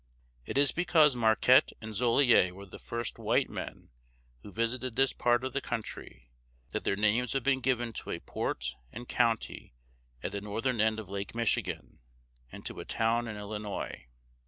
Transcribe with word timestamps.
It 0.47 0.57
is 0.57 0.71
because 0.71 1.15
Marquette 1.15 1.73
and 1.79 1.93
Joliet 1.93 2.55
were 2.55 2.65
the 2.65 2.79
first 2.79 3.19
white 3.19 3.51
men 3.51 3.91
who 4.41 4.51
visited 4.51 4.95
this 4.95 5.13
part 5.13 5.43
of 5.43 5.53
the 5.53 5.61
country, 5.61 6.31
that 6.71 6.83
their 6.85 6.95
names 6.95 7.33
have 7.33 7.43
been 7.43 7.59
given 7.61 7.93
to 7.93 8.09
a 8.09 8.19
port 8.19 8.73
and 8.91 9.07
county 9.07 9.75
at 10.23 10.31
the 10.31 10.41
northern 10.41 10.81
end 10.81 10.99
of 10.99 11.07
Lake 11.07 11.35
Michigan, 11.35 11.99
and 12.51 12.65
to 12.65 12.79
a 12.79 12.85
town 12.85 13.27
in 13.27 13.37
Illinois. 13.37 14.07